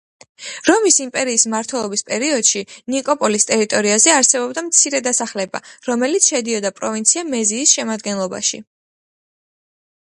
რომის 0.67 0.95
იმპერიის 1.03 1.43
მმართველობის 1.49 2.03
პერიოდში 2.07 2.61
ნიკოპოლის 2.95 3.45
ტერიტორიაზე 3.51 4.15
არსებობდა 4.15 4.65
მცირე 4.71 5.03
დასახლება, 5.09 5.63
რომელიც 5.91 6.33
შედიოდა 6.33 6.75
პროვინცია 6.83 7.27
მეზიის 7.31 7.77
შემადგენლობაში. 7.81 8.65